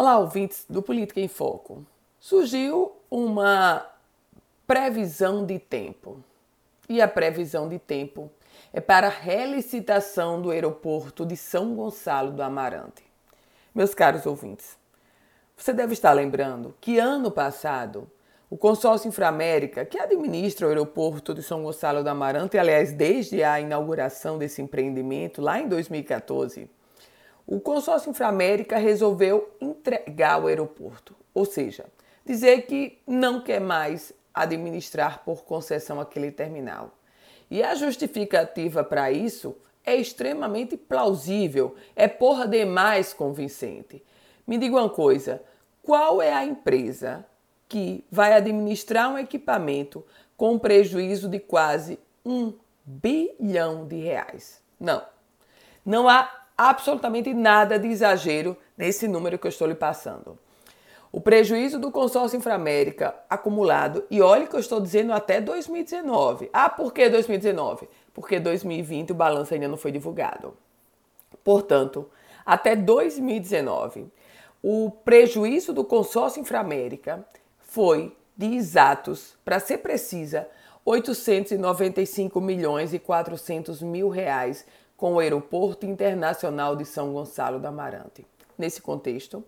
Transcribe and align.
Olá, 0.00 0.16
ouvintes 0.16 0.64
do 0.70 0.80
Política 0.80 1.18
em 1.18 1.26
Foco. 1.26 1.84
Surgiu 2.20 2.92
uma 3.10 3.84
previsão 4.64 5.44
de 5.44 5.58
tempo. 5.58 6.22
E 6.88 7.02
a 7.02 7.08
previsão 7.08 7.68
de 7.68 7.80
tempo 7.80 8.30
é 8.72 8.80
para 8.80 9.08
a 9.08 9.10
relicitação 9.10 10.40
do 10.40 10.52
aeroporto 10.52 11.26
de 11.26 11.36
São 11.36 11.74
Gonçalo 11.74 12.30
do 12.30 12.40
Amarante. 12.44 13.02
Meus 13.74 13.92
caros 13.92 14.24
ouvintes, 14.24 14.78
você 15.56 15.72
deve 15.72 15.94
estar 15.94 16.12
lembrando 16.12 16.76
que 16.80 17.00
ano 17.00 17.28
passado 17.28 18.08
o 18.48 18.56
consórcio 18.56 19.08
Inframérica, 19.08 19.84
que 19.84 19.98
administra 19.98 20.66
o 20.66 20.68
aeroporto 20.68 21.34
de 21.34 21.42
São 21.42 21.64
Gonçalo 21.64 22.04
do 22.04 22.08
Amarante, 22.08 22.56
aliás, 22.56 22.92
desde 22.92 23.42
a 23.42 23.60
inauguração 23.60 24.38
desse 24.38 24.62
empreendimento 24.62 25.42
lá 25.42 25.58
em 25.58 25.66
2014, 25.66 26.70
o 27.50 27.58
consórcio 27.58 28.10
Inframérica 28.10 28.76
resolveu 28.76 29.48
entregar 29.88 30.42
o 30.42 30.46
aeroporto, 30.46 31.14
ou 31.32 31.44
seja, 31.44 31.86
dizer 32.24 32.62
que 32.62 32.98
não 33.06 33.40
quer 33.40 33.60
mais 33.60 34.12
administrar 34.32 35.24
por 35.24 35.44
concessão 35.44 36.00
aquele 36.00 36.30
terminal. 36.30 36.92
E 37.50 37.62
a 37.62 37.74
justificativa 37.74 38.84
para 38.84 39.10
isso 39.10 39.56
é 39.84 39.96
extremamente 39.96 40.76
plausível, 40.76 41.74
é 41.96 42.06
porra 42.06 42.46
demais 42.46 43.14
convincente. 43.14 44.04
Me 44.46 44.58
diga 44.58 44.76
uma 44.76 44.90
coisa: 44.90 45.42
qual 45.82 46.20
é 46.20 46.32
a 46.32 46.44
empresa 46.44 47.24
que 47.68 48.04
vai 48.10 48.32
administrar 48.32 49.10
um 49.10 49.18
equipamento 49.18 50.04
com 50.36 50.58
prejuízo 50.58 51.28
de 51.28 51.38
quase 51.38 51.98
um 52.24 52.54
bilhão 52.84 53.86
de 53.86 53.96
reais. 53.96 54.62
Não, 54.80 55.02
não 55.84 56.08
há 56.08 56.46
absolutamente 56.58 57.32
nada 57.32 57.78
de 57.78 57.86
exagero 57.86 58.56
nesse 58.76 59.06
número 59.06 59.38
que 59.38 59.46
eu 59.46 59.50
estou 59.50 59.68
lhe 59.68 59.76
passando. 59.76 60.36
O 61.10 61.20
prejuízo 61.20 61.78
do 61.78 61.90
consórcio 61.90 62.36
Inframérica 62.36 63.14
acumulado, 63.30 64.04
e 64.10 64.20
olha 64.20 64.46
que 64.46 64.56
eu 64.56 64.60
estou 64.60 64.80
dizendo 64.80 65.12
até 65.12 65.40
2019. 65.40 66.50
Ah, 66.52 66.68
por 66.68 66.92
que 66.92 67.08
2019? 67.08 67.88
Porque 68.12 68.38
2020 68.38 69.12
o 69.12 69.14
balanço 69.14 69.54
ainda 69.54 69.68
não 69.68 69.76
foi 69.76 69.92
divulgado. 69.92 70.54
Portanto, 71.42 72.10
até 72.44 72.76
2019, 72.76 74.06
o 74.62 74.90
prejuízo 74.90 75.72
do 75.72 75.84
consórcio 75.84 76.40
Inframérica 76.40 77.24
foi 77.58 78.14
de 78.36 78.54
exatos, 78.54 79.36
para 79.44 79.60
ser 79.60 79.78
precisa, 79.78 80.48
895 80.84 82.40
milhões 82.40 82.92
e 82.92 82.98
400 82.98 83.82
mil 83.82 84.08
reais 84.08 84.66
com 84.98 85.14
o 85.14 85.18
Aeroporto 85.20 85.86
Internacional 85.86 86.74
de 86.74 86.84
São 86.84 87.12
Gonçalo 87.12 87.60
do 87.60 87.68
Amarante. 87.68 88.26
Nesse 88.58 88.82
contexto, 88.82 89.44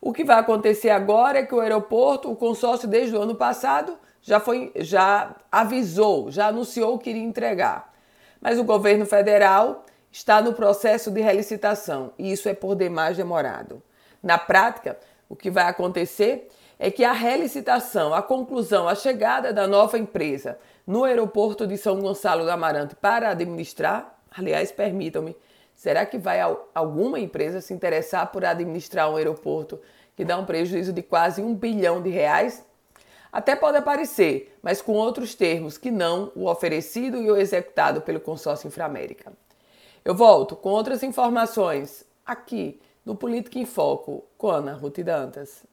o 0.00 0.12
que 0.12 0.24
vai 0.24 0.36
acontecer 0.36 0.90
agora 0.90 1.38
é 1.38 1.46
que 1.46 1.54
o 1.54 1.60
aeroporto, 1.60 2.30
o 2.30 2.34
consórcio 2.34 2.88
desde 2.88 3.16
o 3.16 3.22
ano 3.22 3.36
passado, 3.36 3.96
já 4.20 4.40
foi 4.40 4.72
já 4.76 5.36
avisou, 5.52 6.32
já 6.32 6.48
anunciou 6.48 6.98
que 6.98 7.10
iria 7.10 7.22
entregar. 7.22 7.94
Mas 8.40 8.58
o 8.58 8.64
governo 8.64 9.06
federal 9.06 9.84
está 10.10 10.42
no 10.42 10.52
processo 10.52 11.12
de 11.12 11.20
relicitação 11.20 12.12
e 12.18 12.32
isso 12.32 12.48
é 12.48 12.54
por 12.54 12.74
demais 12.74 13.16
demorado. 13.16 13.80
Na 14.20 14.36
prática, 14.36 14.98
o 15.28 15.36
que 15.36 15.48
vai 15.48 15.64
acontecer 15.64 16.48
é 16.76 16.90
que 16.90 17.04
a 17.04 17.12
relicitação, 17.12 18.12
a 18.12 18.20
conclusão, 18.20 18.88
a 18.88 18.96
chegada 18.96 19.52
da 19.52 19.68
nova 19.68 19.96
empresa 19.96 20.58
no 20.84 21.04
aeroporto 21.04 21.68
de 21.68 21.78
São 21.78 22.00
Gonçalo 22.00 22.44
do 22.44 22.50
Amarante 22.50 22.96
para 22.96 23.30
administrar, 23.30 24.17
aliás, 24.30 24.72
permitam-me, 24.72 25.36
será 25.74 26.04
que 26.06 26.18
vai 26.18 26.38
alguma 26.74 27.20
empresa 27.20 27.60
se 27.60 27.72
interessar 27.72 28.30
por 28.32 28.44
administrar 28.44 29.10
um 29.10 29.16
aeroporto 29.16 29.80
que 30.16 30.24
dá 30.24 30.36
um 30.36 30.44
prejuízo 30.44 30.92
de 30.92 31.02
quase 31.02 31.40
um 31.42 31.54
bilhão 31.54 32.02
de 32.02 32.10
reais? 32.10 32.64
Até 33.30 33.54
pode 33.54 33.76
aparecer, 33.76 34.56
mas 34.62 34.80
com 34.80 34.92
outros 34.92 35.34
termos 35.34 35.76
que 35.76 35.90
não 35.90 36.32
o 36.34 36.48
oferecido 36.48 37.18
e 37.18 37.30
o 37.30 37.36
executado 37.36 38.00
pelo 38.00 38.20
consórcio 38.20 38.68
Inframérica. 38.68 39.32
Eu 40.04 40.14
volto 40.14 40.56
com 40.56 40.70
outras 40.70 41.02
informações 41.02 42.04
aqui 42.24 42.80
no 43.04 43.14
Política 43.14 43.58
em 43.58 43.66
Foco 43.66 44.24
com 44.36 44.48
Ana 44.48 44.72
Ruth 44.72 45.00
Dantas. 45.00 45.64